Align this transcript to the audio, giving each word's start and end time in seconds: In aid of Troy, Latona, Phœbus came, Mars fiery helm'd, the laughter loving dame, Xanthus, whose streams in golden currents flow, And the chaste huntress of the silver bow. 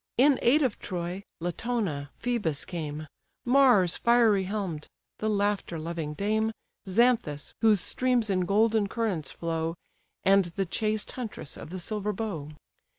In 0.17 0.39
aid 0.41 0.63
of 0.63 0.79
Troy, 0.79 1.21
Latona, 1.39 2.09
Phœbus 2.19 2.65
came, 2.65 3.05
Mars 3.45 3.97
fiery 3.99 4.45
helm'd, 4.45 4.87
the 5.19 5.29
laughter 5.29 5.77
loving 5.77 6.15
dame, 6.15 6.53
Xanthus, 6.87 7.53
whose 7.61 7.81
streams 7.81 8.27
in 8.31 8.45
golden 8.47 8.87
currents 8.87 9.29
flow, 9.29 9.75
And 10.23 10.45
the 10.45 10.65
chaste 10.65 11.11
huntress 11.11 11.55
of 11.55 11.69
the 11.69 11.79
silver 11.79 12.13
bow. 12.13 12.49